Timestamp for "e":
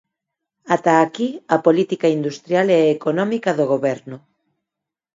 2.77-2.81